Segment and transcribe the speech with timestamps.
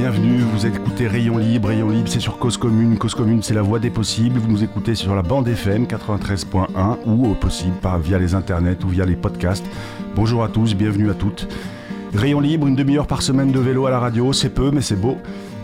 [0.00, 0.38] bienvenue.
[0.38, 1.68] Vous écoutez Rayon Libre.
[1.68, 2.96] Rayon Libre, c'est sur Cause Commune.
[2.96, 4.38] Cause Commune, c'est la voie des possibles.
[4.38, 8.82] Vous nous écoutez sur la bande FM 93.1 ou au possible par, via les internets
[8.82, 9.66] ou via les podcasts.
[10.16, 11.48] Bonjour à tous, bienvenue à toutes.
[12.14, 14.96] Rayon Libre, une demi-heure par semaine de vélo à la radio, c'est peu, mais c'est
[14.96, 15.18] beau.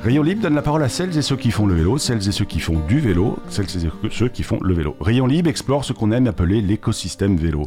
[0.07, 2.31] Rayon Libre donne la parole à celles et ceux qui font le vélo, celles et
[2.31, 4.95] ceux qui font du vélo, celles et ceux qui font le vélo.
[5.01, 7.65] Rayon Libre explore ce qu'on aime appeler l'écosystème vélo.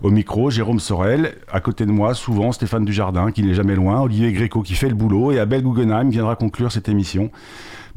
[0.00, 4.00] Au micro, Jérôme Sorel, à côté de moi, souvent Stéphane Dujardin, qui n'est jamais loin,
[4.02, 7.32] Olivier Gréco qui fait le boulot, et Abel Guggenheim viendra conclure cette émission.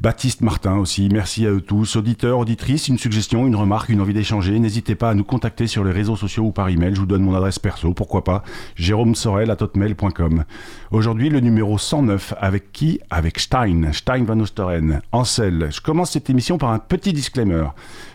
[0.04, 1.96] Baptiste Martin aussi, merci à eux tous.
[1.96, 5.86] Auditeurs, auditrices, une suggestion, une remarque, une envie d'échanger, n'hésitez pas à nous contacter sur
[5.86, 6.94] les réseaux sociaux ou par email.
[6.94, 8.44] Je vous donne mon adresse perso, pourquoi pas,
[8.76, 10.44] jérôme sorel à totmail.com.
[10.92, 13.00] Aujourd'hui, le numéro 109, avec qui?
[13.10, 15.70] Avec Stein, Stein Van Osteren, Ansel.
[15.72, 17.64] Je commence cette émission par un petit disclaimer.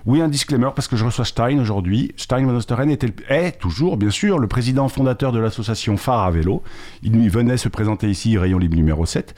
[0.05, 2.12] Oui, un disclaimer parce que je reçois Stein aujourd'hui.
[2.18, 6.30] Stein Van Osteren était, est toujours, bien sûr, le président fondateur de l'association Phare à
[6.30, 6.62] vélo.
[7.02, 9.35] Il venait se présenter ici, Rayon Libre numéro 7.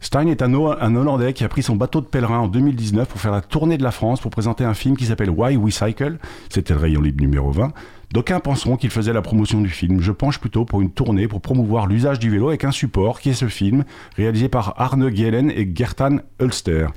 [0.00, 3.32] Stein est un, Hollandais qui a pris son bateau de pèlerin en 2019 pour faire
[3.32, 6.18] la tournée de la France pour présenter un film qui s'appelle Why We Cycle.
[6.48, 7.72] C'était le rayon libre numéro 20.
[8.12, 10.00] D'aucuns penseront qu'il faisait la promotion du film.
[10.00, 13.30] Je penche plutôt pour une tournée pour promouvoir l'usage du vélo avec un support qui
[13.30, 13.84] est ce film,
[14.16, 16.88] réalisé par Arne Gielen et Gertan Ulster.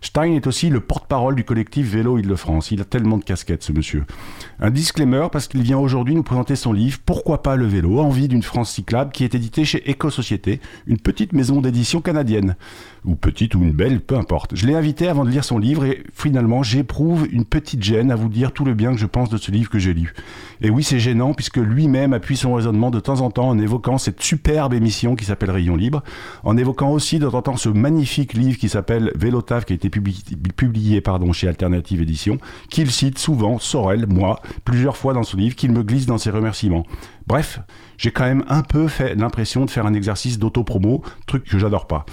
[0.00, 2.70] Stein est aussi le porte-parole du collectif Vélo Île-de-France.
[2.70, 4.04] Il a tellement de casquettes, ce monsieur.
[4.60, 8.00] Un disclaimer parce qu'il vient aujourd'hui nous présenter son livre Pourquoi pas le vélo?
[8.00, 12.56] Envie d'une France cyclable qui est édité chez Éco-Société, une petite maison d'édition canadienne.
[13.04, 14.54] Ou petite ou une belle, peu importe.
[14.54, 18.16] Je l'ai invité avant de lire son livre et finalement j'éprouve une petite gêne à
[18.16, 20.12] vous dire tout le bien que je pense de ce livre que j'ai lu.
[20.60, 23.98] Et oui, c'est gênant puisque lui-même appuie son raisonnement de temps en temps en évoquant
[23.98, 26.02] cette superbe émission qui s'appelle Rayon Libre,
[26.44, 29.76] en évoquant aussi de temps en temps ce magnifique livre qui s'appelle Vélotaf qui a
[29.76, 32.38] été publié, pardon, chez Alternative Édition,
[32.70, 36.30] qu'il cite souvent, Sorel, moi, plusieurs fois dans son livre, qu'il me glisse dans ses
[36.30, 36.86] remerciements.
[37.26, 37.60] Bref,
[37.98, 41.86] j'ai quand même un peu fait l'impression de faire un exercice d'auto-promo, truc que j'adore
[41.86, 42.06] pas.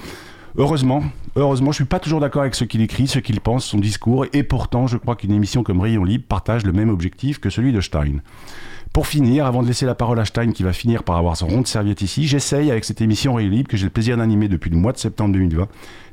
[0.56, 1.04] Heureusement,
[1.36, 4.28] heureusement, je suis pas toujours d'accord avec ce qu'il écrit, ce qu'il pense, son discours,
[4.34, 7.72] et pourtant, je crois qu'une émission comme Rayon Libre partage le même objectif que celui
[7.72, 8.20] de Stein.
[8.94, 11.48] Pour finir, avant de laisser la parole à Stein qui va finir par avoir son
[11.48, 14.48] rond de serviette ici, j'essaye avec cette émission Rayon Libre que j'ai le plaisir d'animer
[14.48, 15.68] depuis le mois de septembre 2020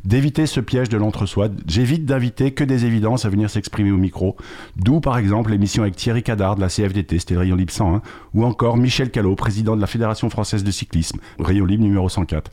[0.04, 1.48] d'éviter ce piège de l'entre-soi.
[1.66, 4.36] J'évite d'inviter que des évidences à venir s'exprimer au micro.
[4.76, 8.02] D'où, par exemple, l'émission avec Thierry Cadard de la CFDT, c'était Rayon Libre 101,
[8.34, 12.50] ou encore Michel Callot, président de la Fédération française de cyclisme, Rayon Libre numéro 104.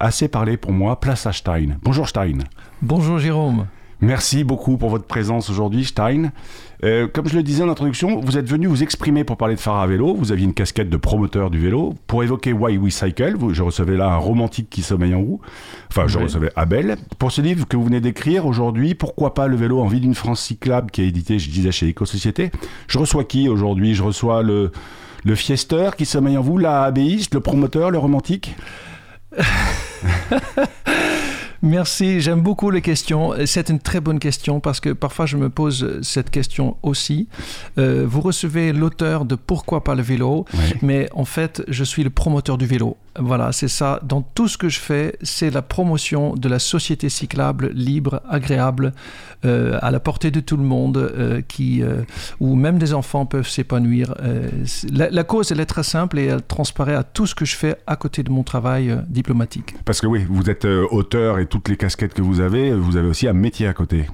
[0.00, 1.76] Assez parlé pour moi, place à Stein.
[1.82, 2.38] Bonjour Stein.
[2.82, 3.66] Bonjour Jérôme.
[4.00, 6.30] Merci beaucoup pour votre présence aujourd'hui, Stein.
[6.84, 9.60] Euh, comme je le disais en introduction, vous êtes venu vous exprimer pour parler de
[9.60, 10.14] phare à vélo.
[10.14, 11.94] Vous aviez une casquette de promoteur du vélo.
[12.06, 15.40] Pour évoquer Why We Cycle, je recevais là un romantique qui sommeille en vous.
[15.90, 16.96] Enfin, je recevais Abel.
[17.18, 20.14] Pour ce livre que vous venez d'écrire aujourd'hui, Pourquoi pas le vélo en vie d'une
[20.14, 22.52] France cyclable, qui est édité, je disais, chez Éco-Société.
[22.86, 23.96] Je reçois qui aujourd'hui?
[23.96, 24.70] Je reçois le,
[25.24, 28.54] le fiesteur qui sommeille en vous, l'abéiste, le promoteur, le romantique?
[31.62, 33.34] Merci, j'aime beaucoup les questions.
[33.44, 37.26] C'est une très bonne question parce que parfois je me pose cette question aussi.
[37.78, 40.44] Euh, vous recevez l'auteur de Pourquoi pas le vélo,
[40.82, 42.96] mais en fait je suis le promoteur du vélo.
[43.18, 44.00] Voilà, c'est ça.
[44.02, 48.92] Dans tout ce que je fais, c'est la promotion de la société cyclable, libre, agréable,
[49.44, 51.82] euh, à la portée de tout le monde, euh, qui,
[52.40, 54.14] où même des enfants peuvent s'épanouir.
[54.92, 57.76] La, cause, elle est très simple et elle transparaît à tout ce que je fais
[57.86, 59.74] à côté de mon travail diplomatique.
[59.84, 63.08] Parce que oui, vous êtes auteur et toutes les casquettes que vous avez, vous avez
[63.08, 64.06] aussi un métier à côté.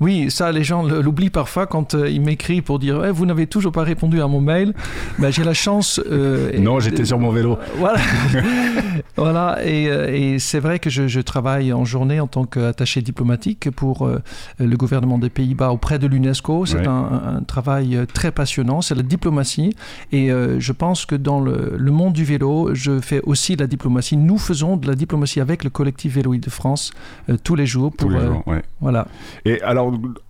[0.00, 3.46] Oui, ça, les gens l'oublient parfois quand euh, ils m'écrivent pour dire eh, Vous n'avez
[3.46, 4.74] toujours pas répondu à mon mail.
[5.18, 6.00] Ben, j'ai la chance.
[6.10, 7.58] Euh, non, j'étais sur mon vélo.
[7.76, 7.98] Voilà.
[9.16, 9.58] voilà.
[9.60, 14.08] Euh, et, c'est vrai que je, travaille en journée en tant qu'attaché diplomatique pour
[14.58, 16.66] le gouvernement des Pays-Bas auprès de l'UNESCO.
[16.66, 18.82] C'est un, travail très passionnant.
[18.82, 19.74] C'est la diplomatie.
[20.12, 24.16] Et je pense que dans le, monde du vélo, je fais aussi la diplomatie.
[24.16, 26.92] Nous faisons de la diplomatie avec le collectif Vélo de France
[27.42, 27.92] tous les jours.
[27.92, 28.62] Pour, tous les jours, ouais.
[28.80, 29.06] Voilà.
[29.44, 29.83] Et alors,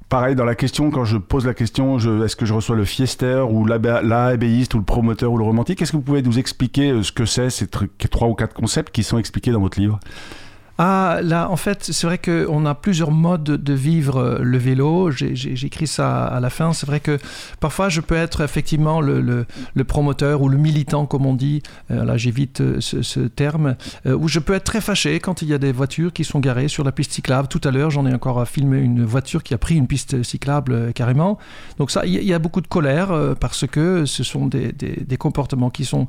[0.09, 3.45] pareil, dans la question, quand je pose la question, est-ce que je reçois le fiester
[3.49, 7.03] ou l'abéiste ou le promoteur ou le romantique Est-ce que vous pouvez nous expliquer euh,
[7.03, 9.99] ce que c'est, ces trois ou quatre concepts qui sont expliqués dans votre livre?
[10.76, 15.11] Ah, là, en fait, c'est vrai qu'on a plusieurs modes de vivre euh, le vélo.
[15.12, 16.73] J'écris ça à la fin.
[16.73, 17.19] C'est vrai que
[17.61, 19.47] parfois, je peux être effectivement le,
[19.87, 21.62] promoteur ou le militant, comme on dit.
[21.93, 23.76] Euh, là, j'évite euh, ce, terme.
[24.05, 26.69] où je peux être très fâché quand il y a des voitures qui sont garées
[26.69, 27.47] sur la piste cyclable.
[27.47, 30.93] Tout à l'heure, j'en ai encore filmé une voiture qui a pris une piste cyclable
[30.93, 31.38] carrément.
[31.79, 35.71] Donc ça, il y, a beaucoup de colère parce que ce sont des, des, comportements
[35.71, 36.09] qui sont,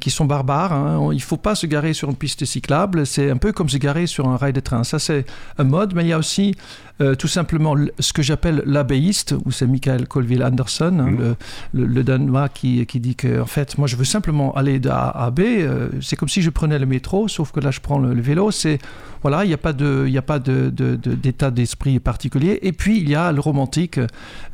[0.00, 0.72] qui sont barbares.
[0.72, 1.08] Hein.
[1.12, 3.06] Il ne faut pas se garer sur une piste cyclable.
[3.06, 4.84] C'est un peu comme se garer démarrer sur un rail de train.
[4.84, 5.24] Ça, c'est
[5.58, 6.54] un mode, mais il y a aussi
[7.02, 11.34] euh, tout simplement ce que j'appelle l'abéiste, où c'est Michael Colville Anderson, hein, mm.
[11.72, 14.88] le, le, Danois, qui, qui dit que en fait, moi, je veux simplement aller de
[14.88, 15.40] A à B.
[15.40, 18.50] Euh, c'est comme si je prenais le métro, sauf que là, je prends le, vélo.
[18.50, 18.78] C'est
[19.22, 22.58] voilà, il n'y a pas de, il a pas de, d'état d'esprit particulier.
[22.62, 24.00] Et puis il y a le romantique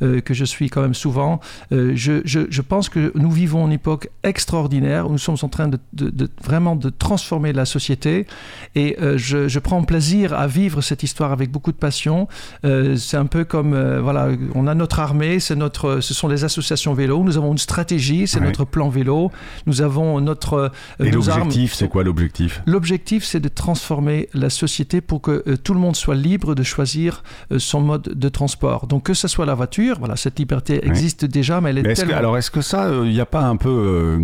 [0.01, 1.39] euh, que je suis quand même souvent.
[1.71, 5.69] Je, je, je, pense que nous vivons une époque extraordinaire où nous sommes en train
[5.69, 8.27] de, vraiment de transformer la société.
[8.75, 12.27] Et je, je prends plaisir à vivre cette histoire avec beaucoup de passion.
[12.65, 16.27] Euh, c'est un peu comme, euh, voilà, on a notre armée, c'est notre, ce sont
[16.27, 19.31] les associations vélo, nous avons une stratégie, c'est notre plan vélo,
[19.65, 20.53] nous avons notre...
[20.99, 22.61] Euh, Et l'objectif, c'est quoi l'objectif?
[22.65, 27.23] L'objectif, c'est de transformer la société pour que tout le monde soit libre de choisir
[27.57, 28.87] son mode de transport.
[28.87, 32.17] Donc que ce soit la voiture, voilà, cette liberté existe déjà, mais elle est, tellement...
[32.17, 34.19] alors est-ce que ça, il n'y a pas un peu...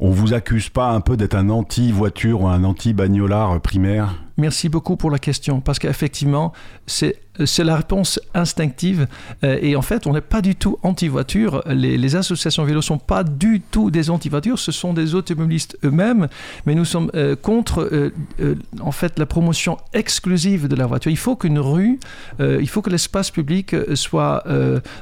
[0.00, 4.14] on vous accuse pas un peu d'être un anti-voiture ou un anti-bagnolard primaire?
[4.36, 6.52] Merci beaucoup pour la question, parce qu'effectivement,
[6.86, 9.06] c'est c'est la réponse instinctive.
[9.42, 11.62] Euh, et en fait, on n'est pas du tout anti-voiture.
[11.66, 14.58] Les, associations vélo ne sont pas du tout des anti-voitures.
[14.58, 16.28] Ce sont des automobilistes eux-mêmes.
[16.66, 21.10] Mais nous sommes euh, contre, euh, en fait, la promotion exclusive de la voiture.
[21.10, 21.98] Il faut qu'une rue,
[22.40, 24.44] il faut que l'espace public soit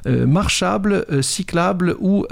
[0.06, 2.26] marchable, cyclable ou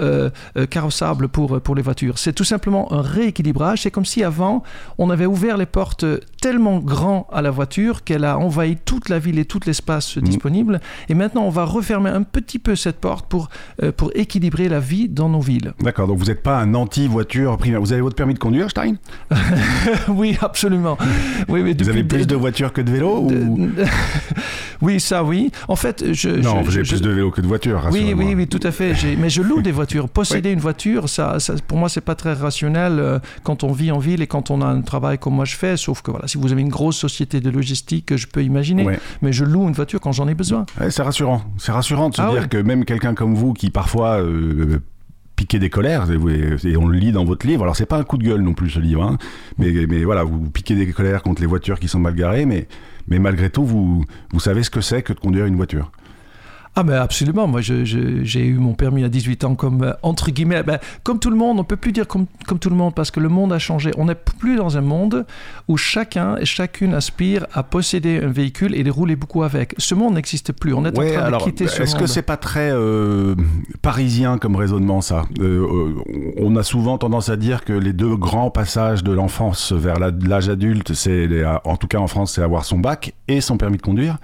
[0.69, 2.17] carrossable pour, pour les voitures.
[2.17, 3.81] C'est tout simplement un rééquilibrage.
[3.81, 4.63] C'est comme si avant,
[4.97, 6.05] on avait ouvert les portes
[6.41, 10.21] tellement grand à la voiture qu'elle a envahi toute la ville et tout l'espace Mm.
[10.21, 10.81] disponible.
[11.09, 13.49] Et maintenant, on va refermer un petit peu cette porte pour,
[13.83, 15.73] euh, pour équilibrer la vie dans nos villes.
[15.81, 17.81] D'accord, donc vous n'êtes pas un anti-voiture primaire.
[17.81, 18.95] Vous avez votre permis de conduire, Stein?
[20.07, 20.97] Oui, absolument.
[21.47, 23.69] Oui, mais vous avez plus de voitures que de vélos ou...
[24.81, 25.51] Oui, ça, oui.
[25.67, 26.29] En fait, je.
[26.29, 27.87] Non, avez plus de vélos que de voitures.
[27.91, 28.93] Oui, oui, oui, tout à fait.
[29.17, 30.09] Mais je loue des voitures.
[30.09, 33.91] Posséder une voiture, ça, ça pour moi, c'est pas très rationnel euh, quand on vit
[33.91, 35.77] en ville et quand on a un travail comme moi je fais.
[35.77, 38.87] Sauf que voilà, si vous avez une grosse société de logistique, je peux imaginer.
[39.21, 40.65] Mais je loue une voiture quand j'en ai besoin.
[40.89, 41.41] c'est rassurant.
[41.57, 44.79] C'est rassurant de se ah dire que même quelqu'un comme vous qui parfois euh,
[45.35, 47.63] piquez des colères, et, on le lit dans votre livre.
[47.63, 49.17] Alors c'est pas un coup de gueule non plus ce livre, hein.
[49.57, 52.67] mais, mais voilà, vous piquez des colères contre les voitures qui sont mal garées, mais,
[53.07, 55.91] mais malgré tout, vous, vous savez ce que c'est que de conduire une voiture.
[56.73, 60.63] Ah mais absolument, moi j'ai eu mon permis à 18 ans comme, euh, entre guillemets,
[60.63, 63.11] ben, comme tout le monde, on peut plus dire comme, comme tout le monde parce
[63.11, 63.91] que le monde a changé.
[63.97, 65.25] On n'est plus dans un monde
[65.67, 69.75] où chacun et chacune aspire à posséder un véhicule et de rouler beaucoup avec.
[69.79, 72.37] Ce monde n'existe plus, on est en train de quitter ce Est-ce que c'est pas
[72.37, 73.35] très euh,
[73.81, 75.23] parisien comme raisonnement ça?
[75.41, 75.93] Euh,
[76.37, 80.47] On a souvent tendance à dire que les deux grands passages de l'enfance vers l'âge
[80.47, 81.27] adulte, c'est
[81.65, 84.19] en tout cas en France, c'est avoir son bac et son permis de conduire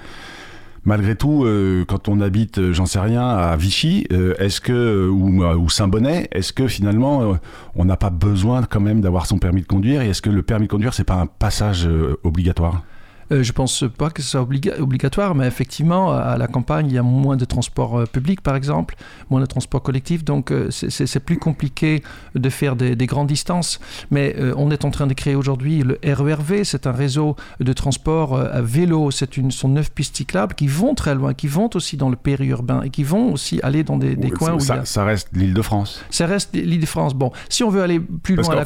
[0.88, 5.08] malgré tout, euh, quand on habite, euh, j'en sais rien, à Vichy, euh, est-ce que
[5.10, 7.38] ou, Saint-Bonnet, est-ce que finalement
[7.76, 10.42] on n'a pas besoin quand même d'avoir son permis de conduire et est-ce que le
[10.42, 11.88] permis de conduire c'est pas un passage
[12.24, 12.84] obligatoire?
[13.32, 14.42] Euh, je pense pas que ce soit
[14.80, 18.56] obligatoire, mais effectivement, à la campagne, il y a moins de transport euh, public, par
[18.56, 18.96] exemple,
[19.30, 22.04] moins de transport collectif, donc euh, c'est plus compliqué
[22.36, 23.80] de faire des, grandes distances.
[24.12, 28.38] Mais on est en train de créer aujourd'hui le RERV, c'est un réseau de transport
[28.38, 31.98] à vélo, c'est une sont neuf pistes cyclables qui vont très loin, qui vont aussi
[31.98, 34.82] dans le périurbain et qui vont aussi aller dans des, coins où ça, il y
[34.82, 34.86] a...
[34.86, 36.04] ça reste l'île de France.
[36.10, 37.14] Ça reste l'île de France.
[37.14, 38.64] Bon, si on veut aller plus loin,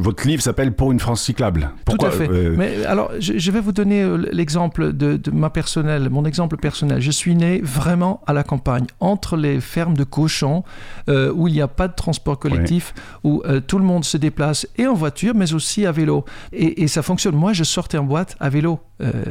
[0.00, 1.70] votre livre s'appelle Pour une France cyclable.
[1.84, 2.28] Pourquoi, Tout à fait.
[2.28, 7.00] Mais alors, je, vais vous donner euh, l'exemple de, ma personnelle, mon exemple personnel.
[7.00, 10.64] Je suis né vraiment à la campagne, entre les fermes de cochons,
[11.08, 12.94] euh, où il n'y a pas de transport collectif,
[13.24, 16.24] où euh, tout le monde se déplace et en voiture, mais aussi à vélo.
[16.52, 17.34] Et, ça fonctionne.
[17.34, 18.80] Moi, je sortais en boîte à vélo.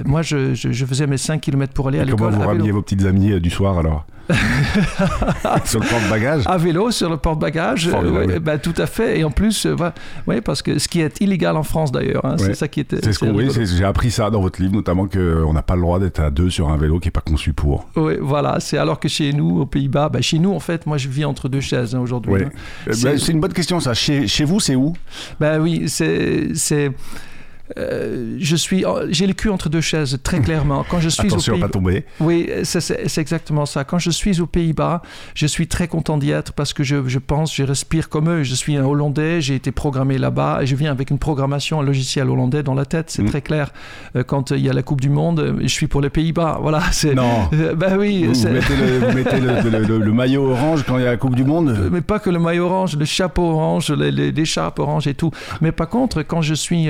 [0.05, 2.19] Moi, je, faisais mes 5 km pour aller à l'école.
[2.31, 4.05] Comment vous rameniez vos petites amies du soir alors
[5.65, 7.89] sur le porte-bagages À vélo, sur le porte-bagages.
[7.93, 9.19] Euh, bah, tout à fait.
[9.19, 9.75] Et en plus, euh,
[10.27, 12.97] ouais, parce que ce qui est illégal en France d'ailleurs, hein, c'est ça qui était.
[13.03, 15.81] C'est ce qu'on, oui, j'ai appris ça dans votre livre, notamment qu'on n'a pas le
[15.81, 17.87] droit d'être à deux sur un vélo qui n'est pas conçu pour.
[17.95, 18.59] Oui, voilà.
[18.59, 21.25] C'est alors que chez nous, aux Pays-Bas, bah, chez nous, en fait, moi je vis
[21.25, 22.43] entre deux chaises hein, aujourd'hui.
[22.43, 22.49] Hein.
[22.87, 23.31] Euh, bah, c'est...
[23.31, 23.93] une bonne question ça.
[23.93, 24.93] Chez, chez vous, c'est où?
[25.39, 26.91] Ben oui, c'est.
[27.77, 30.85] Euh, je suis, j'ai le cul entre deux chaises très clairement.
[30.89, 31.61] Quand je suis Attention aux Pays...
[31.61, 32.05] pas tomber.
[32.19, 33.83] Oui, c'est exactement ça.
[33.83, 35.01] Quand je suis aux Pays-Bas,
[35.35, 38.43] je suis très content d'y être parce que je, je, pense, je respire comme eux.
[38.43, 41.83] Je suis un Hollandais, j'ai été programmé là-bas et je viens avec une programmation, un
[41.83, 43.09] logiciel hollandais dans la tête.
[43.09, 43.29] C'est mm.
[43.29, 43.71] très clair.
[44.15, 46.59] Euh, quand il y a la Coupe du Monde, je suis pour les Pays-Bas.
[46.61, 46.81] Voilà.
[47.11, 47.49] Non.
[47.51, 48.25] ben oui.
[48.25, 51.69] Vous, mettez, le, maillot orange quand il y a la Coupe du Monde.
[51.69, 55.31] Euh, mais pas que le maillot orange, le chapeau orange, les, les, orange et tout.
[55.61, 56.87] Mais par contre, quand je suis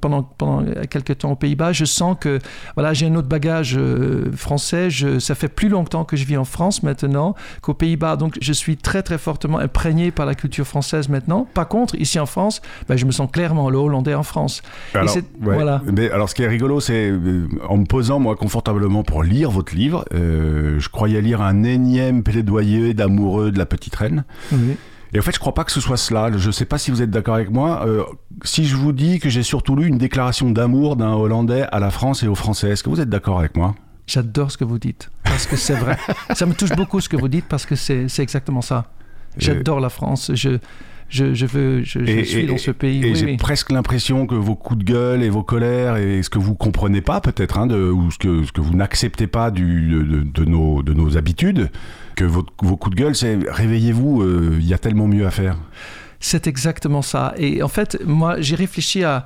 [0.00, 2.38] pendant pendant, pendant quelques temps aux Pays-Bas, je sens que
[2.74, 4.90] voilà, j'ai un autre bagage euh, français.
[4.90, 8.16] Je, ça fait plus longtemps que je vis en France maintenant qu'aux Pays-Bas.
[8.16, 11.46] Donc, je suis très, très fortement imprégné par la culture française maintenant.
[11.54, 14.62] Par contre, ici en France, ben, je me sens clairement le Hollandais en France.
[14.94, 15.82] Alors, voilà.
[15.92, 19.50] Mais alors, ce qui est rigolo, c'est euh, en me posant, moi, confortablement pour lire
[19.50, 24.24] votre livre, euh, je croyais lire un énième plaidoyer d'amoureux de la petite reine.
[24.52, 24.76] Oui.
[25.14, 26.36] Et en fait, je crois pas que ce soit cela.
[26.36, 27.86] Je ne sais pas si vous êtes d'accord avec moi.
[27.86, 28.02] Euh,
[28.42, 31.90] si je vous dis que j'ai surtout lu une déclaration d'amour d'un Hollandais à la
[31.90, 33.76] France et aux Français, est-ce que vous êtes d'accord avec moi?
[34.08, 35.96] J'adore ce que vous dites, parce que c'est vrai.
[36.34, 38.90] ça me touche beaucoup ce que vous dites, parce que c'est exactement ça.
[39.38, 40.32] J'adore la France.
[40.34, 40.58] Je,
[41.08, 43.04] je, veux, je, suis dans ce pays.
[43.04, 46.38] Et j'ai presque l'impression que vos coups de gueule et vos colères et ce que
[46.38, 49.92] vous comprenez pas peut-être, hein, ou ce que, ce que vous n'acceptez pas du,
[50.24, 51.70] de, nos, de nos habitudes,
[52.16, 52.42] que vos
[52.76, 55.56] coups de gueule, c'est réveillez-vous, euh, il y a tellement mieux à faire.
[56.20, 57.34] C'est exactement ça.
[57.36, 59.24] Et en fait, moi, j'ai réfléchi à,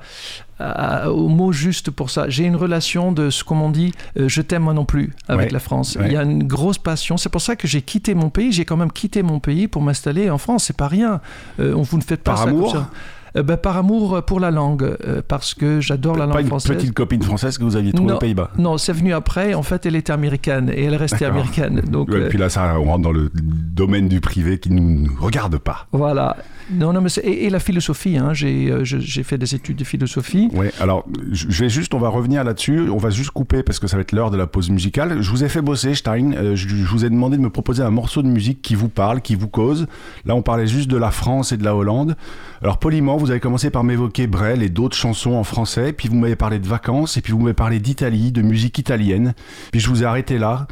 [1.09, 2.27] au mot juste pour ça.
[2.29, 5.59] J'ai une relation de ce qu'on dit euh, je t'aime moi non plus avec la
[5.59, 5.97] France.
[6.03, 7.17] Il y a une grosse passion.
[7.17, 8.51] C'est pour ça que j'ai quitté mon pays.
[8.51, 10.65] J'ai quand même quitté mon pays pour m'installer en France.
[10.65, 11.21] C'est pas rien.
[11.59, 12.89] Euh, vous ne faites pas Par ça amour comme ça.
[13.37, 16.69] Euh, ben, par amour pour la langue, parce que j'adore la langue française.
[16.69, 18.49] Pas une petite copine française que vous aviez trouvée aux Pays-Bas?
[18.57, 19.53] Non, c'est venu après.
[19.53, 21.81] En fait, elle était américaine et elle restait américaine.
[21.89, 25.15] Donc, et puis là, ça, on rentre dans le domaine du privé qui ne nous
[25.21, 25.87] regarde pas.
[25.91, 26.37] Voilà.
[26.71, 30.49] Non, non, mais et, la philosophie, hein, euh, j'ai fait des études de philosophie.
[30.53, 33.87] Oui, alors je vais juste, on va revenir là-dessus, on va juste couper parce que
[33.87, 35.21] ça va être l'heure de la pause musicale.
[35.21, 37.89] Je vous ai fait bosser, Stein, euh, je, vous ai demandé de me proposer un
[37.89, 39.87] morceau de musique qui vous parle, qui vous cause.
[40.25, 42.15] Là, on parlait juste de la France et de la Hollande.
[42.61, 46.17] Alors poliment, vous avez commencé par m'évoquer Brel et d'autres chansons en français, puis vous
[46.17, 49.33] m'avez parlé de vacances, et puis vous m'avez parlé d'Italie, de musique italienne,
[49.71, 50.67] puis je vous ai arrêté là.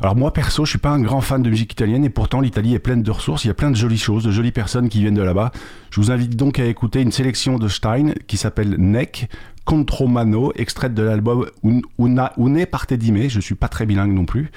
[0.00, 2.74] Alors moi perso, je suis pas un grand fan de musique italienne et pourtant l'Italie
[2.74, 5.00] est pleine de ressources, il y a plein de jolies choses, de jolies personnes qui
[5.00, 5.52] viennent de là-bas.
[5.90, 9.30] Je vous invite donc à écouter une sélection de Stein qui s'appelle Neck
[9.64, 11.46] Contromano, extraite de l'album
[11.98, 14.50] Una, Une parte di me, je suis pas très bilingue non plus.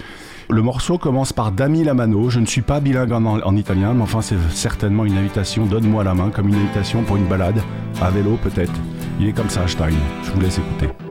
[0.49, 3.93] Le morceau commence par Dami la mano, je ne suis pas bilingue en, en italien,
[3.93, 7.61] mais enfin c'est certainement une invitation, donne-moi la main, comme une invitation pour une balade,
[8.01, 8.73] à vélo peut-être.
[9.19, 9.89] Il est comme ça Stein,
[10.23, 11.08] je vous laisse écouter.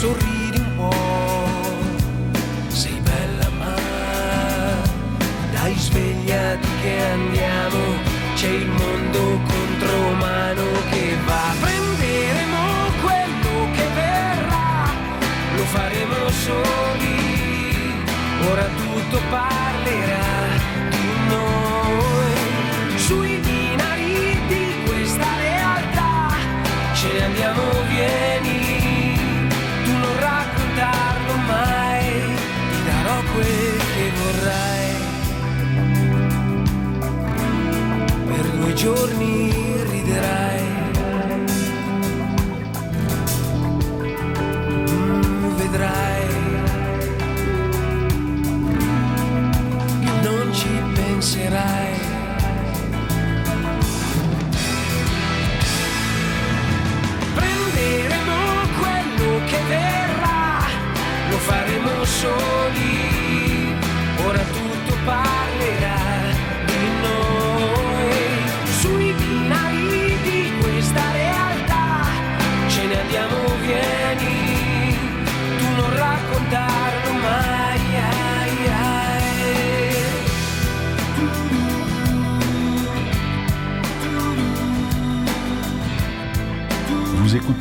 [0.00, 0.39] sorriso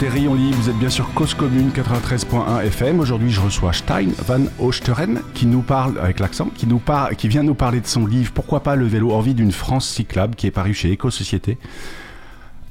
[0.08, 3.00] Rayon vous êtes bien sûr Cause Commune 93.1 FM.
[3.01, 6.82] Aujourd'hui, je reçois Stein van Oosteren qui nous parle, avec l'accent, qui, nous
[7.18, 10.36] qui vient nous parler de son livre Pourquoi pas le vélo Envie d'une France cyclable
[10.36, 11.58] qui est paru chez Éco-Société.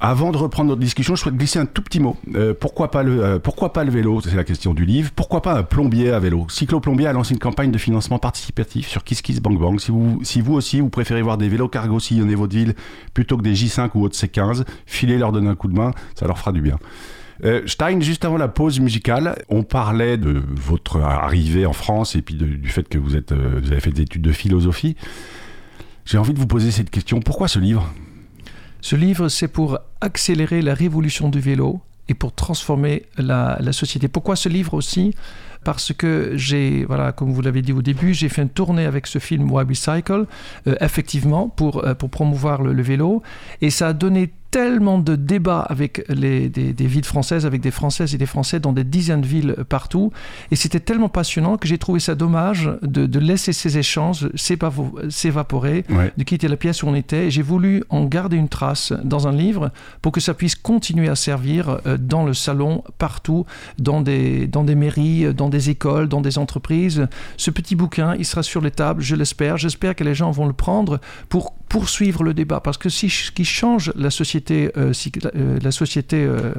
[0.00, 2.16] Avant de reprendre notre discussion, je souhaite glisser un tout petit mot.
[2.36, 4.20] Euh, pourquoi, pas le, euh, pourquoi pas le vélo?
[4.20, 5.10] C'est la question du livre.
[5.14, 6.46] Pourquoi pas un plombier à vélo?
[6.48, 9.80] Cyclo-Plombier a lancé une campagne de financement participatif sur KissKissBankBank.
[9.80, 12.74] Si vous, si vous aussi, vous préférez voir des vélos cargo sillonner votre ville
[13.12, 16.28] plutôt que des J5 ou autres C15, filez leur donner un coup de main, ça
[16.28, 16.78] leur fera du bien.
[17.44, 22.22] Euh, Stein, juste avant la pause musicale, on parlait de votre arrivée en France et
[22.22, 24.96] puis du fait que vous avez fait des études de philosophie.
[26.04, 27.20] J'ai envie de vous poser cette question.
[27.20, 27.92] Pourquoi ce livre?
[28.80, 34.08] Ce livre, c'est pour accélérer la révolution du vélo et pour transformer la, société.
[34.08, 35.14] Pourquoi ce livre aussi?
[35.64, 39.06] Parce que j'ai, voilà, comme vous l'avez dit au début, j'ai fait une tournée avec
[39.06, 40.26] ce film Why We Cycle,
[40.66, 43.22] euh, effectivement, pour, euh, pour promouvoir le, vélo.
[43.60, 47.70] Et ça a donné tellement de débats avec les, des, des, villes françaises, avec des
[47.70, 50.12] Françaises et des Français dans des dizaines de villes partout.
[50.50, 55.84] Et c'était tellement passionnant que j'ai trouvé ça dommage de, de laisser ces échanges s'évaporer,
[55.90, 56.12] ouais.
[56.16, 57.26] de quitter la pièce où on était.
[57.26, 59.70] Et j'ai voulu en garder une trace dans un livre
[60.02, 63.44] pour que ça puisse continuer à servir euh, dans le salon, partout,
[63.78, 67.06] dans des, dans des mairies, dans des écoles, dans des entreprises.
[67.36, 69.56] Ce petit bouquin, il sera sur les tables, je l'espère.
[69.56, 72.60] J'espère que les gens vont le prendre pour poursuivre le débat.
[72.60, 74.92] Parce que si, ce qui change la société, euh,
[75.34, 76.52] euh, la société euh,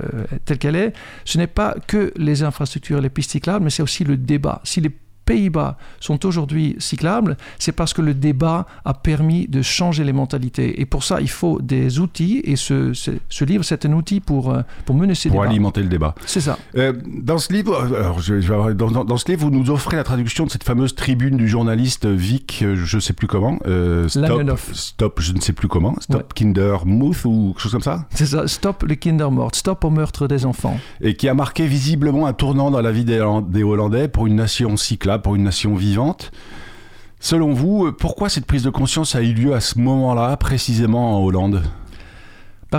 [0.46, 0.94] telle qu'elle est,
[1.26, 4.62] ce n'est pas que les infrastructures, les pistes cyclables, mais c'est aussi le débat.
[4.64, 4.92] Si les
[5.30, 10.82] Pays-Bas sont aujourd'hui cyclables, c'est parce que le débat a permis de changer les mentalités.
[10.82, 12.42] Et pour ça, il faut des outils.
[12.46, 15.44] Et ce, ce, ce livre, c'est un outil pour, pour mener ces pour débats.
[15.44, 16.16] Pour alimenter le débat.
[16.26, 16.58] C'est ça.
[16.76, 19.98] Euh, dans, ce livre, alors je, je, dans, dans, dans, ce livre, vous nous offrez
[19.98, 23.60] la traduction de cette fameuse tribune du journaliste Vic, je ne sais plus comment.
[23.68, 25.94] Euh, stop, stop, je ne sais plus comment.
[26.00, 26.28] Stop ouais.
[26.34, 28.08] Kinder Mouth ou quelque chose comme ça?
[28.16, 28.48] C'est ça.
[28.48, 29.52] Stop le Kinder Mort.
[29.54, 30.80] Stop au meurtre des enfants.
[31.02, 34.36] Et qui a marqué visiblement un tournant dans la vie des, des Hollandais pour une
[34.36, 36.32] nation cyclable pour une nation vivante.
[37.20, 41.26] Selon vous, pourquoi cette prise de conscience a eu lieu à ce moment-là, précisément en
[41.26, 41.64] Hollande?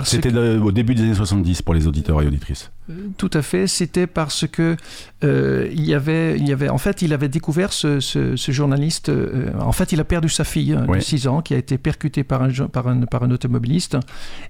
[0.03, 0.59] C'était que...
[0.59, 2.71] au début des années 70 pour les auditeurs et auditrices.
[3.17, 3.67] Tout à fait.
[3.67, 4.77] C'était parce que
[5.23, 8.51] euh, il y avait, il y avait, en fait, il avait découvert ce, ce, ce
[8.51, 9.09] journaliste.
[9.09, 10.97] Euh, en fait, il a perdu sa fille hein, oui.
[10.97, 13.97] de 6 ans, qui a été percutée par un, par un, par un automobiliste.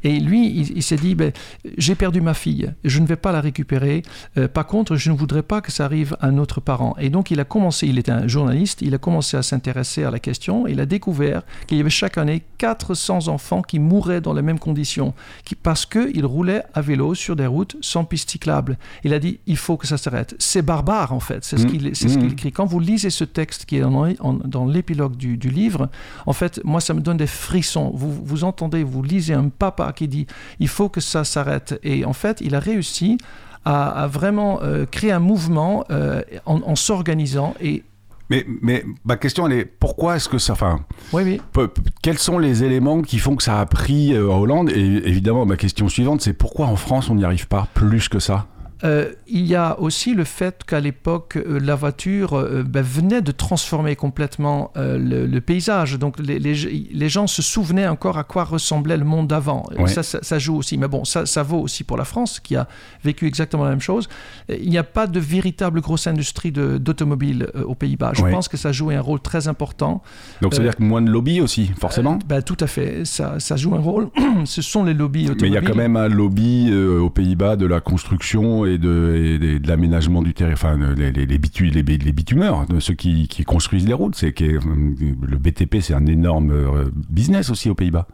[0.03, 1.31] Et lui, il, il s'est dit ben,
[1.77, 4.03] j'ai perdu ma fille, je ne vais pas la récupérer.
[4.37, 6.95] Euh, par contre, je ne voudrais pas que ça arrive à un autre parent.
[6.99, 7.87] Et donc, il a commencé.
[7.87, 8.81] Il était un journaliste.
[8.81, 10.67] Il a commencé à s'intéresser à la question.
[10.67, 14.59] Il a découvert qu'il y avait chaque année 400 enfants qui mouraient dans les mêmes
[14.59, 18.77] conditions, qui, parce qu'ils roulaient à vélo sur des routes sans piste cyclable.
[19.03, 20.35] Il a dit il faut que ça s'arrête.
[20.39, 21.95] C'est barbare en fait, c'est ce qu'il mmh.
[21.95, 22.51] ce qu écrit.
[22.51, 25.89] Quand vous lisez ce texte qui est en, en, dans l'épilogue du, du, livre,
[26.25, 27.91] en fait, moi ça me donne des frissons.
[27.93, 30.27] Vous, vous entendez, vous lisez un papa qui dit
[30.59, 31.79] il faut que ça s'arrête.
[31.83, 33.17] Et en fait, il a réussi
[33.65, 37.83] à, à vraiment euh, créer un mouvement euh, en, en s'organisant et
[38.31, 40.53] mais, mais, ma question, elle est pourquoi est-ce que ça.
[40.53, 40.79] Enfin,
[41.11, 41.67] oui, oui.
[42.01, 44.69] quels sont les éléments qui font que ça a pris euh, en Hollande?
[44.69, 48.19] Et évidemment, ma question suivante, c'est pourquoi en France on n'y arrive pas plus que
[48.19, 48.47] ça?
[48.83, 53.21] Euh, il y a aussi le fait qu'à l'époque, euh, la voiture euh, ben, venait
[53.21, 55.99] de transformer complètement euh, le, le, paysage.
[55.99, 59.65] Donc les, les, les, gens se souvenaient encore à quoi ressemblait le monde d'avant.
[59.77, 59.87] Ouais.
[59.87, 60.77] Ça, ça, ça, joue aussi.
[60.77, 62.67] Mais bon, ça, ça, vaut aussi pour la France, qui a
[63.03, 64.09] vécu exactement la même chose.
[64.49, 68.13] Il n'y a pas de véritable grosse industrie d'automobile aux Pays-Bas.
[68.15, 68.31] Je ouais.
[68.31, 70.01] pense que ça joue un rôle très important.
[70.41, 73.05] Donc ça veut dire que moins de lobby aussi, forcément ben, Tout à fait.
[73.05, 74.09] Ça, ça joue un rôle.
[74.45, 75.41] Ce sont les lobbies automobiles.
[75.41, 79.15] Mais il y a quand même un lobby aux Pays-Bas de la construction et de,
[79.15, 82.93] et de, de l'aménagement du terrain, enfin les, les, les, bitu, les, les bitumeurs, ceux
[82.93, 84.15] qui, qui, construisent les routes.
[84.15, 88.07] C'est que le BTP, c'est un énorme euh, business aussi aux Pays-Bas.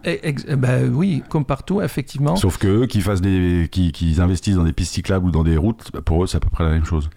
[0.58, 2.36] Ben oui, comme partout, effectivement.
[2.36, 5.44] Sauf que eux, qui fassent des, qui, qui investissent dans des pistes cyclables ou dans
[5.44, 7.10] des routes, pour eux, c'est à peu près la même chose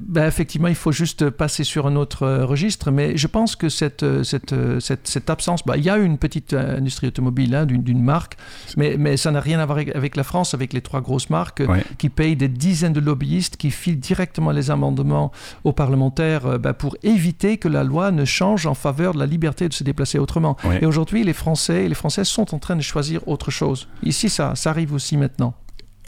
[0.00, 3.68] ben effectivement, il faut juste passer sur un autre euh, registre, mais je pense que
[3.68, 7.54] cette, euh, cette, euh, cette, cette absence, ben, il y a une petite industrie automobile
[7.54, 8.36] hein, d'une marque,
[8.76, 11.30] mais, mais ça n'a rien à voir avec, avec, la France, avec les trois grosses
[11.30, 11.84] marques ouais.
[11.98, 15.32] qui payent des dizaines de lobbyistes, qui filent directement les amendements
[15.64, 19.68] aux parlementaires ben, pour éviter que la loi ne change en faveur de la liberté
[19.68, 20.56] de se déplacer autrement.
[20.64, 20.78] Ouais.
[20.82, 23.88] Et aujourd'hui, les Français et les Françaises sont en train de choisir autre chose.
[24.02, 25.54] Ici, ça, ça arrive aussi maintenant.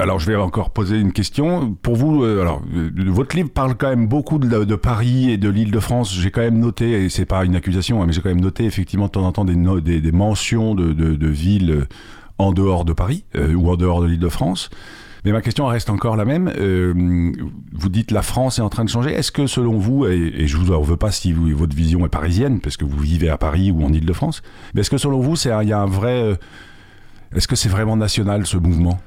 [0.00, 1.76] Alors, je vais encore poser une question.
[1.82, 5.50] Pour vous, euh, alors, euh, votre livre parle quand même beaucoup de, Paris et de
[5.50, 6.14] l'île de France.
[6.14, 8.64] J'ai quand même noté, et c'est pas une accusation, hein, mais j'ai quand même noté
[8.64, 9.54] effectivement de temps en temps des,
[10.10, 11.86] mentions de, villes
[12.38, 14.70] en dehors de Paris euh, ou en dehors de l'île de France.
[15.26, 16.50] Mais ma question reste encore la même.
[16.56, 16.94] Euh,
[17.74, 19.12] vous dites la France est en train de changer.
[19.12, 22.08] Est-ce que selon vous, et, et je vous en veux pas si votre vision est
[22.08, 24.96] parisienne, parce que vous vivez à Paris ou en île de France, mais est-ce que
[24.96, 26.38] selon vous, il y a un vrai...
[27.36, 28.98] Est-ce que c'est vraiment national ce mouvement?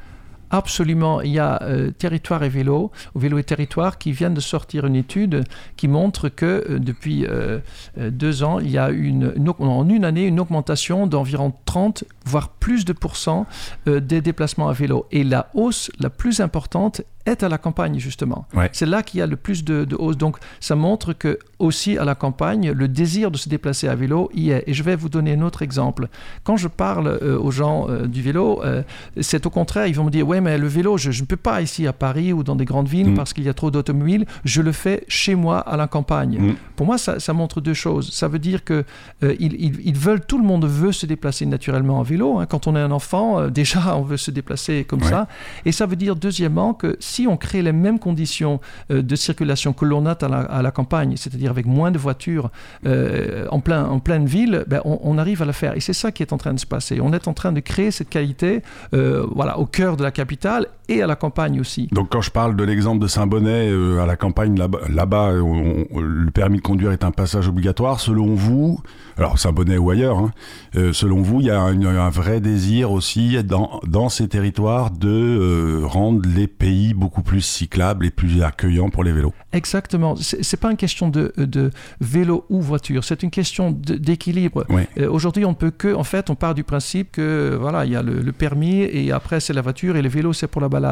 [0.53, 1.21] Absolument.
[1.21, 4.85] Il y a euh, Territoire et Vélo, ou Vélo et Territoire, qui viennent de sortir
[4.85, 5.43] une étude
[5.75, 7.59] qui montre que euh, depuis euh,
[7.97, 12.85] deux ans, il y a une, en une année une augmentation d'environ 30, voire plus
[12.85, 13.45] de pourcents
[13.85, 15.07] des déplacements à vélo.
[15.11, 18.45] Et la hausse la plus importante est à la campagne, justement.
[18.53, 18.69] Ouais.
[18.73, 20.17] C'est là qu'il y a le plus de, de hausse.
[20.17, 24.29] Donc, ça montre que aussi à la campagne, le désir de se déplacer à vélo
[24.33, 24.63] y est.
[24.67, 26.07] Et je vais vous donner un autre exemple.
[26.43, 28.83] Quand je parle euh, aux gens euh, du vélo, euh,
[29.21, 31.61] c'est au contraire, ils vont me dire, ouais, mais le vélo, je ne peux pas
[31.61, 33.15] ici à Paris ou dans des grandes villes Mm.
[33.15, 34.25] parce qu'il y a trop d'automobiles.
[34.43, 36.37] Je le fais chez moi à la campagne.
[36.39, 36.55] Mm.
[36.75, 38.11] Pour moi, ça, ça montre deux choses.
[38.11, 38.83] Ça veut dire que
[39.21, 42.39] ils, ils- ils veulent, tout le monde veut se déplacer naturellement en vélo.
[42.39, 42.45] hein.
[42.45, 45.09] Quand on est un enfant, déjà, on veut se déplacer comme Ouais.
[45.09, 45.27] ça.
[45.65, 48.59] Et ça veut dire, deuxièmement, que si on crée les mêmes conditions
[48.91, 52.49] euh, de circulation que l'on a à la, campagne, c'est-à-dire avec moins de voitures
[52.85, 55.75] euh, en, plein, en pleine ville, ben, on, on arrive à le faire.
[55.75, 56.99] Et c'est ça qui est en train de se passer.
[57.01, 58.61] On est en train de créer cette qualité
[58.93, 61.87] euh, voilà, au cœur de la capitale et à la campagne aussi.
[61.91, 64.57] Donc quand je parle de l'exemple de Saint-Bonnet euh, à la campagne
[64.89, 67.99] là-bas, le permis de conduire est un passage obligatoire.
[67.99, 68.81] Selon vous,
[69.17, 70.31] alors Saint-Bonnet ou ailleurs, hein,
[70.75, 75.09] euh, selon vous, il y a un vrai désir aussi dans, dans ces territoires de
[75.09, 79.33] euh, rendre les pays beaucoup plus cyclables et plus accueillants pour les vélos?
[79.51, 80.15] Exactement.
[80.17, 83.03] C'est pas une question de, de vélo ou voiture.
[83.03, 84.65] C'est une question d'équilibre.
[85.09, 88.01] Aujourd'hui, on peut que, en fait, on part du principe que voilà, il y a
[88.01, 90.82] le, le permis et après c'est la voiture et le vélo c'est pour la balade.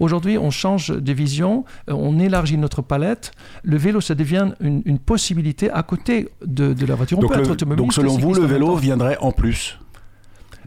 [0.00, 3.30] Aujourd'hui, on change de vision, euh, on élargit notre palette.
[3.62, 7.18] Le vélo, ça devient une, une possibilité à côté de, de la voiture.
[7.18, 7.84] On Donc, peut le- être automobiliste.
[7.84, 9.78] donc selon vous, le vélo viendrait en plus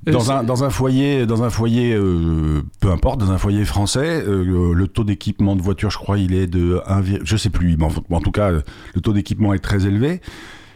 [0.07, 3.65] Euh, dans un, dans un foyer, dans un foyer euh, peu importe, dans un foyer
[3.65, 7.35] français, euh, le taux d'équipement de voiture, je crois, il est de 1, vir- je
[7.35, 10.21] sais plus, mais en, en tout cas, le taux d'équipement est très élevé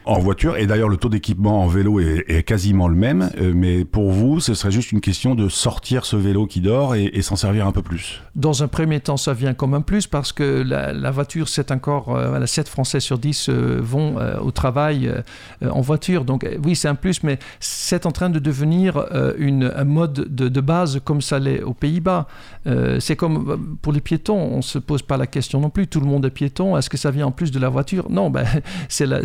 [0.05, 0.57] en voiture.
[0.57, 3.29] Et d'ailleurs, le taux d'équipement en vélo est, est quasiment le même.
[3.39, 6.95] Euh, mais pour vous, ce serait juste une question de sortir ce vélo qui dort
[6.95, 8.21] et, et s'en servir un peu plus.
[8.35, 11.71] Dans un premier temps, ça vient comme un plus parce que la, la voiture, c'est
[11.71, 15.21] encore, euh, voilà, 7 Français sur 10 euh, vont euh, au travail euh,
[15.63, 16.25] euh, en voiture.
[16.25, 19.05] Donc oui, c'est un plus, mais c'est en train de devenir
[19.37, 22.27] une, un mode de, de base comme ça l'est aux Pays-Bas.
[22.99, 25.87] C'est comme pour les piétons, on ne se pose pas la question non plus.
[25.87, 26.77] Tout le monde est piéton.
[26.77, 28.09] Est-ce que ça vient en plus de la voiture?
[28.09, 28.45] Non, ben,
[28.89, 29.23] c'est le-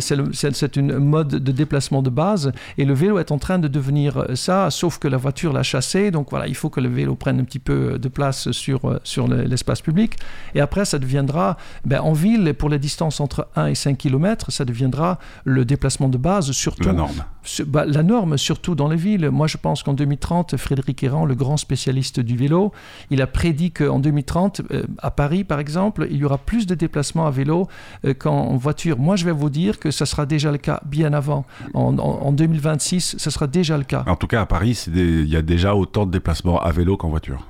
[0.73, 4.17] c'est- une mode de déplacement de base et le vélo est en train de devenir
[4.17, 6.11] euh, ça, sauf que la voiture l'a chassé.
[6.11, 8.99] Donc voilà, il faut que le vélo prenne un petit peu de place sur, euh,
[9.03, 10.17] sur le- l'espace public.
[10.55, 14.51] Et après, ça deviendra, ben, en ville, pour les distances entre 1 et 5 km,
[14.51, 17.23] ça deviendra le déplacement de base, surtout La norme.
[17.43, 19.29] sur- bah, la norme, surtout dans les villes.
[19.29, 22.71] Moi, je pense qu'en 2030, Frédéric Errand, le grand spécialiste du vélo,
[23.09, 26.75] il a prédit qu'en 2030, euh, à Paris, par exemple, il y aura plus de
[26.75, 27.67] déplacements à vélo
[28.05, 28.99] euh, qu'en voiture.
[28.99, 31.45] Moi, je vais vous dire que ça sera déjà le cas bien avant.
[31.73, 34.03] En, en- en 2026, ce sera déjà le cas.
[34.07, 37.09] En tout cas, à Paris, il y a déjà autant de déplacements à vélo qu'en
[37.09, 37.47] voiture.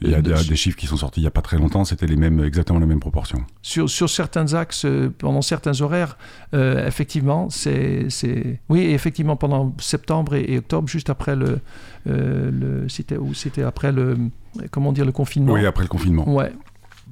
[0.00, 1.84] Il y a Euh, des, chiffres qui sont sortis il n'y a pas très longtemps,
[1.84, 3.44] c'était les mêmes, exactement les mêmes proportions.
[3.60, 6.16] Sur, sur certains axes, euh, pendant certains horaires,
[6.54, 8.08] euh, effectivement, c'est.
[8.68, 11.60] Oui, effectivement, pendant septembre et, et octobre, juste après le...
[12.08, 14.16] euh, le c'était après le...
[14.70, 15.52] Comment dire, le confinement.
[15.52, 16.28] Oui, après le confinement.
[16.28, 16.52] Ouais.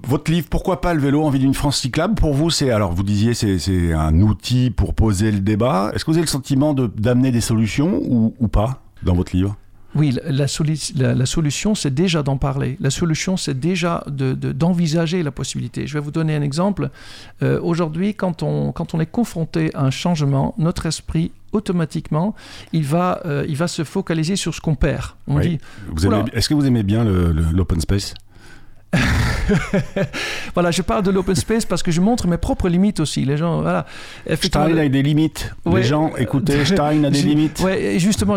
[0.06, 2.92] Votre livre, pourquoi pas le vélo en vie d'une France cyclable Pour vous, c'est alors
[2.92, 5.90] vous disiez c'est c'est un outil pour poser le débat.
[5.94, 9.36] Est-ce que vous avez le sentiment de d'amener des solutions ou, ou pas dans votre
[9.36, 9.56] livre?
[9.96, 12.76] Oui, la, la soli- la- la solution, c'est déjà d'en parler.
[12.80, 15.88] La solution, c'est déjà de- de- d'envisager la possibilité.
[15.88, 16.90] Je vais vous donner un exemple.
[17.42, 22.36] Euh, Aujourd'hui, quand on, quand on est confronté à un changement, notre esprit, automatiquement,
[22.72, 25.06] il va, euh, il va se focaliser sur ce qu'on perd.
[25.26, 25.48] On Oui.
[25.48, 25.58] dit.
[26.34, 28.14] Est-ce que vous aimez bien l'open space?
[30.54, 33.24] voilà, je parle de l'open space parce que je montre mes propres limites aussi.
[33.24, 33.86] Les gens, voilà.
[34.42, 35.54] Stein a des limites.
[35.64, 35.80] Ouais.
[35.80, 37.60] Les gens, écoutez, Stein a des limites.
[37.60, 38.36] Ouais, justement,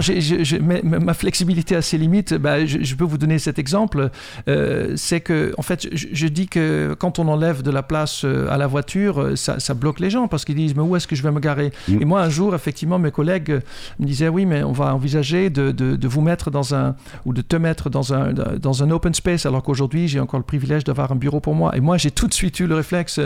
[0.61, 2.33] ma, ma- ma flexibilité a ses limites.
[2.33, 4.09] Bah, je, je peux vous donner cet exemple.
[4.47, 8.23] Euh, c'est que, en fait, je, je dis que quand on enlève de la place
[8.25, 10.95] euh, à la voiture, euh, ça, ça bloque les gens parce qu'ils disent mais où
[10.95, 11.71] est-ce que je vais me garer?
[11.87, 12.01] Mm.
[12.01, 13.59] Et moi, un jour, effectivement, mes collègues
[13.99, 17.33] me disaient oui, mais on va envisager de, de- de vous mettre dans un ou
[17.33, 20.84] de te mettre dans un dans un open space, alors qu'aujourd'hui, j'ai encore le privilège
[20.84, 21.75] d'avoir un bureau pour moi.
[21.75, 23.19] Et moi, j'ai tout de suite eu le réflexe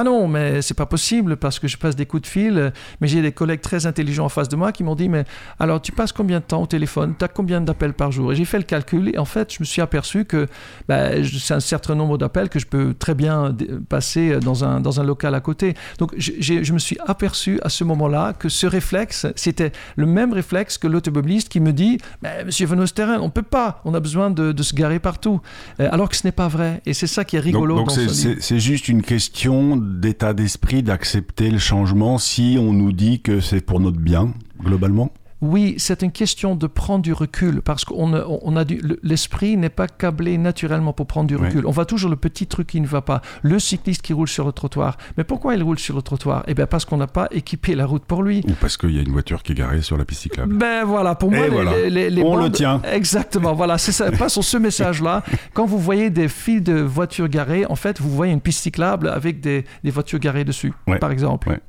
[0.00, 2.72] ah non, mais c'est pas possible parce que je passe des coups de fil.
[3.00, 5.24] Mais j'ai des collègues très intelligents en face de moi qui m'ont dit mais
[5.58, 7.14] alors tu passes combien de temps au téléphone?
[7.18, 8.30] Tu as combien d'appels par jour?
[8.32, 10.46] Et j'ai fait le calcul et en fait, je me suis aperçu que
[10.88, 13.52] bah, je- c'est un certain nombre d'appels que je peux très bien
[13.88, 15.74] passer dans un, dans un local à côté.
[15.98, 20.78] Donc je me suis aperçu à ce moment-là que ce réflexe, c'était le même réflexe
[20.78, 24.30] que l'automobiliste qui me dit mais Monsieur Van Osteren, on peut pas, on a besoin
[24.30, 25.40] de, de se garer partout.
[25.80, 26.57] Euh, alors que ce n'est pas vrai.
[26.86, 31.50] Et c'est ça qui est rigolo donc ce c'est juste une question d'état d'esprit, d'accepter
[31.50, 35.10] le changement si on nous dit que c'est pour notre bien, globalement?
[35.40, 39.68] Oui, c'est une question de prendre du recul parce qu'on on a du, l'esprit n'est
[39.68, 41.64] pas câblé naturellement pour prendre du recul.
[41.66, 43.22] On voit toujours le petit truc qui ne va pas.
[43.42, 44.96] Le cycliste qui roule sur le trottoir.
[45.16, 46.42] Mais pourquoi il roule sur le trottoir?
[46.48, 48.42] Eh bien, parce qu'on n'a pas équipé la route pour lui.
[48.48, 50.54] Ou parce qu'il y a une voiture qui est garée sur la piste cyclable.
[50.56, 51.88] Ben voilà, pour moi, Et voilà.
[51.88, 52.82] les, les On bandes- le tient.
[52.92, 54.10] Exactement, voilà, c'est ça.
[54.10, 55.22] Pas sur ce message-là.
[55.54, 59.08] Quand vous voyez des files de voitures garées, en fait, vous voyez une piste cyclable
[59.08, 60.98] avec des, des voitures garées dessus, Ouais.
[60.98, 61.48] par exemple.
[61.48, 61.60] Ouais.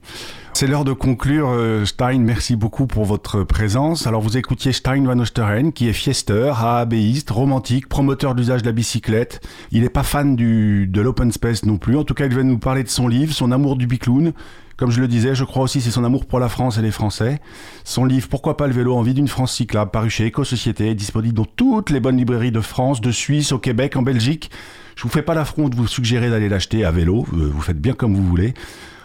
[0.59, 1.51] C'est l'heure de conclure.
[1.51, 4.07] euh, Stein, merci beaucoup pour votre présence.
[4.07, 8.65] Alors, vous écoutiez Stein Van Osteren, qui est fiesteur, AABiste, romantique, promoteur de l'usage de
[8.67, 9.39] la bicyclette.
[9.71, 11.95] Il n'est pas fan du, de l'open space non plus.
[11.95, 14.33] En tout cas, il vient nous parler de son livre, son amour du bicloun.
[14.75, 16.91] Comme je le disais, je crois aussi c'est son amour pour la France et les
[16.91, 17.39] Français.
[17.85, 21.35] Son livre Pourquoi pas le vélo Envie d'une France cyclable, paru chez Éco-Société, est disponible
[21.35, 24.51] dans toutes les bonnes librairies de France, de Suisse, au Québec, en Belgique.
[24.97, 27.25] Je vous fais pas l'affront de vous suggérer d'aller l'acheter à vélo.
[27.31, 28.53] Euh, Vous faites bien comme vous voulez.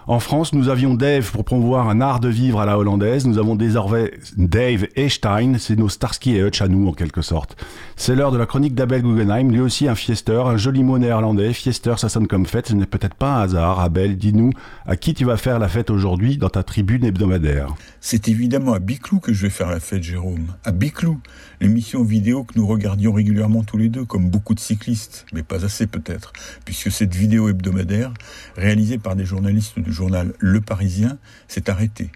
[0.06, 3.26] En France, nous avions Dave pour promouvoir un art de vivre à la hollandaise.
[3.26, 5.54] Nous avons désormais Dave et Stein.
[5.58, 7.56] C'est nos Starsky et Hutch à nous, en quelque sorte.
[7.96, 11.54] C'est l'heure de la chronique d'Abel Guggenheim, lui aussi un fiester, un joli mot néerlandais.
[11.54, 12.68] Fiester, ça sonne comme fête.
[12.68, 13.80] Ce n'est peut-être pas un hasard.
[13.80, 14.50] Abel, dis-nous,
[14.84, 18.80] à qui tu vas faire la fête aujourd'hui dans ta tribune hebdomadaire C'est évidemment à
[18.80, 20.48] Biclou que je vais faire la fête, Jérôme.
[20.64, 21.18] À Biclou,
[21.62, 25.64] l'émission vidéo que nous regardions régulièrement tous les deux, comme beaucoup de cyclistes, mais pas
[25.64, 26.34] assez peut-être,
[26.66, 28.12] puisque cette vidéo hebdomadaire,
[28.54, 32.10] réalisée par des journalistes du journal Le Parisien, s'est arrêtée.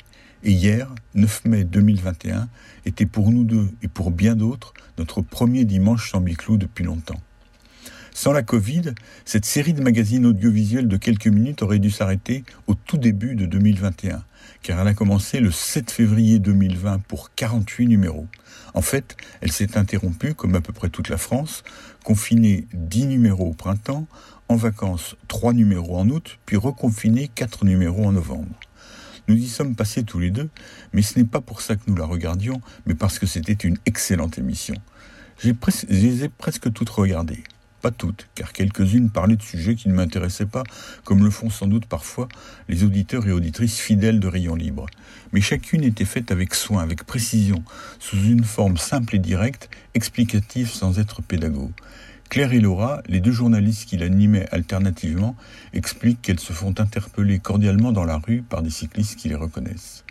[0.45, 2.49] Et hier, 9 mai 2021,
[2.85, 7.21] était pour nous deux et pour bien d'autres notre premier dimanche sans Biclou depuis longtemps.
[8.19, 12.75] Sans la Covid, cette série de magazines audiovisuels de quelques minutes aurait dû s'arrêter au
[12.75, 14.25] tout début de 2021,
[14.63, 18.27] car elle a commencé le 7 février 2020 pour 48 numéros.
[18.75, 21.63] En fait, elle s'est interrompue, comme à peu près toute la France,
[22.03, 24.09] confinée 10 numéros au printemps,
[24.49, 28.55] en vacances 3 numéros en août, puis reconfinée 4 numéros en novembre.
[29.29, 30.49] Nous y sommes passés tous les deux,
[30.93, 33.77] mais ce n'est pas pour ça que nous la regardions, mais parce que c'était une
[33.85, 34.75] excellente émission.
[35.39, 35.55] J'ai
[35.89, 37.45] je les ai presque toutes regardées.
[37.83, 40.65] Pas toutes, car quelques-unes parlaient de sujets qui ne m'intéressaient pas,
[41.05, 42.27] comme le font sans doute parfois
[42.69, 44.87] les auditeurs et auditrices fidèles de Rayon Libre.
[45.33, 47.63] Mais chacune était faite avec soin, avec précision,
[48.01, 51.73] sous une forme simple et directe, explicative sans être pédagogue.
[52.29, 55.35] Claire et Laura, les deux journalistes qui l'animaient alternativement,
[55.73, 60.05] expliquent qu'elles se font interpeller cordialement dans la rue par des cyclistes qui les reconnaissent.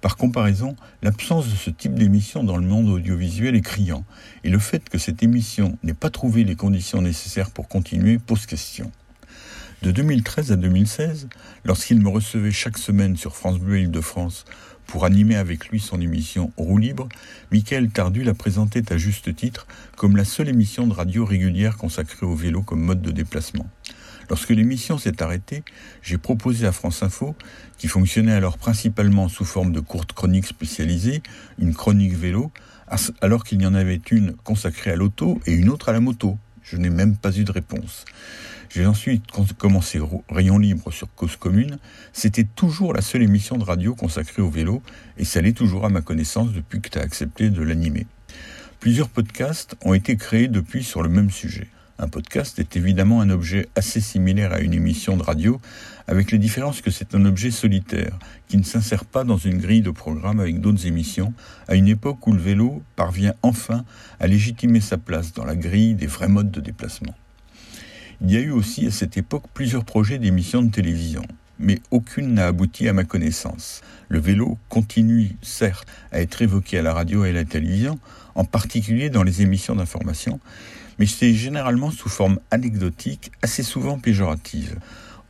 [0.00, 4.04] Par comparaison, l'absence de ce type d'émission dans le monde audiovisuel est criant,
[4.42, 8.46] et le fait que cette émission n'ait pas trouvé les conditions nécessaires pour continuer pose
[8.46, 8.90] question.
[9.82, 11.28] De 2013 à 2016,
[11.64, 14.46] lorsqu'il me recevait chaque semaine sur France Bleu Île-de-France
[14.90, 17.08] pour animer avec lui son émission Roue libre,
[17.52, 22.26] Michael Tardu la présentait à juste titre comme la seule émission de radio régulière consacrée
[22.26, 23.66] au vélo comme mode de déplacement.
[24.28, 25.62] Lorsque l'émission s'est arrêtée,
[26.02, 27.36] j'ai proposé à France Info,
[27.78, 31.22] qui fonctionnait alors principalement sous forme de courtes chroniques spécialisées,
[31.60, 32.50] une chronique vélo,
[33.20, 36.36] alors qu'il y en avait une consacrée à l'auto et une autre à la moto.
[36.64, 38.04] Je n'ai même pas eu de réponse.
[38.72, 39.24] J'ai ensuite
[39.58, 41.80] commencé Rayon Libre sur Cause Commune.
[42.12, 44.80] C'était toujours la seule émission de radio consacrée au vélo,
[45.18, 48.06] et ça l'est toujours à ma connaissance depuis que tu as accepté de l'animer.
[48.78, 51.66] Plusieurs podcasts ont été créés depuis sur le même sujet.
[51.98, 55.60] Un podcast est évidemment un objet assez similaire à une émission de radio,
[56.06, 59.82] avec les différences que c'est un objet solitaire, qui ne s'insère pas dans une grille
[59.82, 61.34] de programme avec d'autres émissions,
[61.66, 63.84] à une époque où le vélo parvient enfin
[64.20, 67.16] à légitimer sa place dans la grille des vrais modes de déplacement.
[68.22, 71.22] Il y a eu aussi à cette époque plusieurs projets d'émissions de télévision,
[71.58, 73.80] mais aucune n'a abouti à ma connaissance.
[74.10, 77.98] Le vélo continue, certes, à être évoqué à la radio et à la télévision,
[78.34, 80.38] en particulier dans les émissions d'information,
[80.98, 84.78] mais c'est généralement sous forme anecdotique, assez souvent péjorative.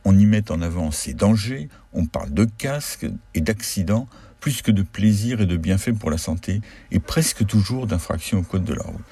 [0.03, 4.09] On y met en avant ses dangers, on parle de casques et d'accidents,
[4.41, 6.59] plus que de plaisir et de bienfaits pour la santé,
[6.91, 9.05] et presque toujours d'infractions au code de la route.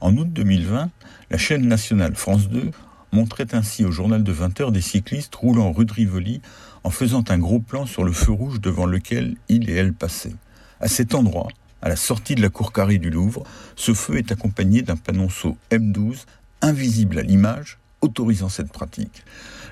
[0.00, 0.90] En août 2020,
[1.30, 2.70] la chaîne nationale France 2
[3.12, 6.40] montrait ainsi au journal de 20 heures des cyclistes roulant rue de Rivoli
[6.84, 10.34] en faisant un gros plan sur le feu rouge devant lequel il et elle passaient.
[10.80, 11.48] À cet endroit,
[11.82, 13.44] à la sortie de la cour carrée du Louvre,
[13.76, 16.24] ce feu est accompagné d'un panonceau M12
[16.60, 19.24] invisible à l'image autorisant cette pratique.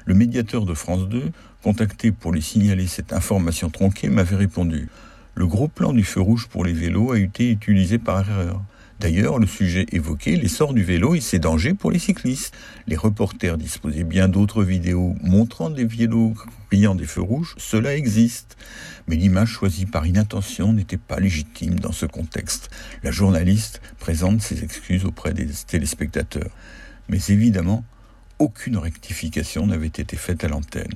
[0.04, 1.30] Le médiateur de France 2,
[1.62, 4.88] contacté pour lui signaler cette information tronquée, m'avait répondu
[5.34, 8.62] Le gros plan du feu rouge pour les vélos a été utilisé par erreur.
[8.98, 12.54] D'ailleurs, le sujet évoqué, l'essor du vélo et ses dangers pour les cyclistes.
[12.86, 16.32] Les reporters disposaient bien d'autres vidéos montrant des vélos
[16.70, 18.56] brillant des feux rouges, cela existe.
[19.06, 22.70] Mais l'image choisie par inattention n'était pas légitime dans ce contexte.
[23.02, 26.50] La journaliste présente ses excuses auprès des téléspectateurs.
[27.08, 27.84] Mais évidemment,
[28.38, 30.94] aucune rectification n'avait été faite à l'antenne.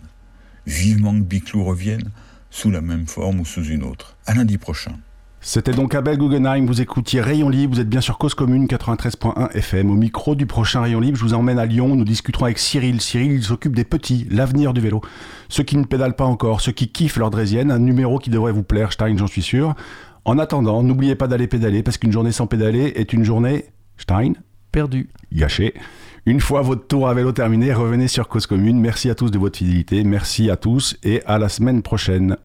[0.66, 2.10] Vivement que Biclou revienne,
[2.50, 4.16] sous la même forme ou sous une autre.
[4.26, 4.98] À lundi prochain.
[5.42, 9.50] C'était donc Abel Guggenheim, vous écoutiez Rayon Libre, vous êtes bien sur Cause Commune 93.1
[9.53, 9.90] FM.
[9.90, 13.00] Au micro du prochain Rayon Libre, je vous emmène à Lyon, nous discuterons avec Cyril.
[13.00, 15.00] Cyril, il s'occupe des petits, l'avenir du vélo.
[15.48, 18.53] Ceux qui ne pédalent pas encore, ceux qui kiffent leur draisienne, un numéro qui devrait
[18.53, 19.74] vous plaire, Stein, j'en suis sûr.
[20.26, 23.64] En attendant, n'oubliez pas d'aller pédaler, parce qu'une journée sans pédaler est une journée,
[23.96, 24.35] Stein,
[24.72, 25.09] Perdu.
[25.33, 25.72] gâchée.
[26.26, 28.79] Une fois votre tour à vélo terminé, revenez sur Cause Commune.
[28.79, 32.37] Merci à tous de votre fidélité, merci à tous et à la semaine prochaine.